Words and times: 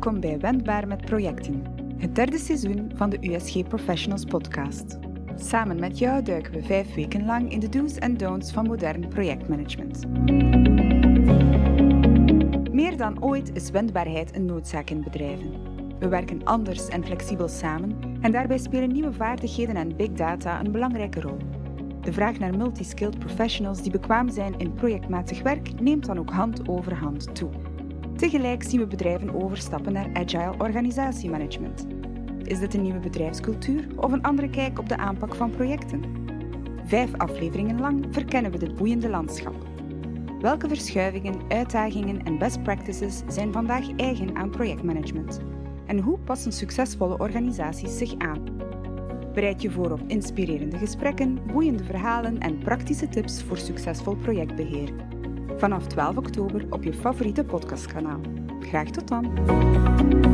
Wendbaar 0.00 0.86
met 0.86 1.04
projecten, 1.04 1.62
het 1.96 2.14
derde 2.14 2.38
seizoen 2.38 2.90
van 2.94 3.10
de 3.10 3.18
USG 3.20 3.62
Professionals 3.62 4.24
podcast. 4.24 4.98
Samen 5.36 5.78
met 5.78 5.98
jou 5.98 6.22
duiken 6.22 6.52
we 6.52 6.62
vijf 6.62 6.94
weken 6.94 7.24
lang 7.24 7.52
in 7.52 7.60
de 7.60 7.68
do's 7.68 7.94
en 7.94 8.16
don'ts 8.16 8.52
van 8.52 8.66
modern 8.66 9.08
projectmanagement. 9.08 10.06
Meer 12.72 12.96
dan 12.96 13.22
ooit 13.22 13.50
is 13.54 13.70
wendbaarheid 13.70 14.36
een 14.36 14.44
noodzaak 14.44 14.90
in 14.90 15.02
bedrijven. 15.02 15.52
We 15.98 16.08
werken 16.08 16.44
anders 16.44 16.88
en 16.88 17.04
flexibel 17.04 17.48
samen 17.48 17.96
en 18.20 18.32
daarbij 18.32 18.58
spelen 18.58 18.92
nieuwe 18.92 19.12
vaardigheden 19.12 19.76
en 19.76 19.96
big 19.96 20.12
data 20.12 20.60
een 20.60 20.72
belangrijke 20.72 21.20
rol. 21.20 21.38
De 22.00 22.12
vraag 22.12 22.38
naar 22.38 22.56
multiskilled 22.56 23.18
professionals 23.18 23.82
die 23.82 23.92
bekwaam 23.92 24.30
zijn 24.30 24.58
in 24.58 24.74
projectmatig 24.74 25.42
werk 25.42 25.80
neemt 25.80 26.06
dan 26.06 26.18
ook 26.18 26.30
hand 26.30 26.68
over 26.68 26.94
hand 26.94 27.34
toe. 27.34 27.50
Tegelijk 28.18 28.62
zien 28.62 28.80
we 28.80 28.86
bedrijven 28.86 29.42
overstappen 29.42 29.92
naar 29.92 30.10
agile 30.12 30.54
organisatiemanagement. 30.58 31.86
Is 32.42 32.58
dit 32.58 32.74
een 32.74 32.82
nieuwe 32.82 32.98
bedrijfscultuur 32.98 33.86
of 33.96 34.12
een 34.12 34.22
andere 34.22 34.50
kijk 34.50 34.78
op 34.78 34.88
de 34.88 34.96
aanpak 34.96 35.34
van 35.34 35.50
projecten? 35.50 36.02
Vijf 36.84 37.14
afleveringen 37.16 37.80
lang 37.80 38.06
verkennen 38.10 38.50
we 38.50 38.58
dit 38.58 38.76
boeiende 38.76 39.08
landschap. 39.08 39.54
Welke 40.40 40.68
verschuivingen, 40.68 41.40
uitdagingen 41.48 42.24
en 42.24 42.38
best 42.38 42.62
practices 42.62 43.22
zijn 43.28 43.52
vandaag 43.52 43.96
eigen 43.96 44.36
aan 44.36 44.50
projectmanagement? 44.50 45.40
En 45.86 45.98
hoe 45.98 46.18
passen 46.18 46.52
succesvolle 46.52 47.18
organisaties 47.18 47.98
zich 47.98 48.18
aan? 48.18 48.44
Bereid 49.34 49.62
je 49.62 49.70
voor 49.70 49.90
op 49.90 50.00
inspirerende 50.06 50.78
gesprekken, 50.78 51.38
boeiende 51.46 51.84
verhalen 51.84 52.38
en 52.38 52.58
praktische 52.58 53.08
tips 53.08 53.42
voor 53.42 53.58
succesvol 53.58 54.16
projectbeheer. 54.16 55.17
Vanaf 55.58 55.86
12 55.86 56.16
oktober 56.16 56.66
op 56.70 56.84
je 56.84 56.92
favoriete 56.92 57.44
podcastkanaal. 57.44 58.20
Graag 58.60 58.90
tot 58.90 59.08
dan! 59.08 60.27